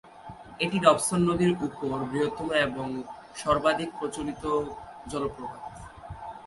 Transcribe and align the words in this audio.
এটি 0.59 0.77
রবসন 0.79 1.19
নদীর 1.29 1.51
উপর 1.67 1.97
বৃহত্তম 2.11 2.47
এবং 2.67 2.87
সর্বাধিক 3.41 3.89
পরিচিত 3.99 4.43
জলপ্রপাত। 5.11 5.63